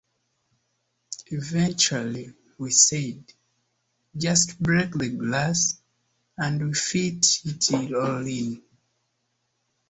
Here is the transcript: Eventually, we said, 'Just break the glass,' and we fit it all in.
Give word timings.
Eventually, 1.27 2.33
we 2.57 2.71
said, 2.71 3.23
'Just 4.17 4.59
break 4.59 4.93
the 4.93 5.09
glass,' 5.09 5.79
and 6.39 6.69
we 6.69 6.73
fit 6.73 7.27
it 7.45 7.71
all 7.93 8.25
in. 8.25 8.63